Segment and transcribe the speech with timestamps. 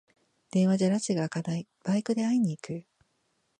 [0.49, 2.85] 電話じゃらちがあかない、バイクで会いに行く